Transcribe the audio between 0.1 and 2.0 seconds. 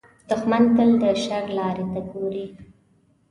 دښمن تل د شر لارې